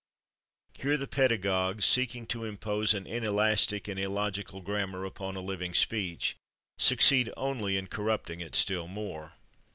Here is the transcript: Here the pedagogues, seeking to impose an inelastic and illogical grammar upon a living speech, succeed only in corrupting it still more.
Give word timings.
Here 0.79 0.97
the 0.97 1.07
pedagogues, 1.07 1.85
seeking 1.85 2.25
to 2.25 2.43
impose 2.43 2.95
an 2.95 3.05
inelastic 3.05 3.87
and 3.87 3.99
illogical 3.99 4.61
grammar 4.61 5.05
upon 5.05 5.35
a 5.35 5.41
living 5.41 5.75
speech, 5.75 6.35
succeed 6.79 7.31
only 7.37 7.77
in 7.77 7.85
corrupting 7.85 8.41
it 8.41 8.55
still 8.55 8.87
more. 8.87 9.33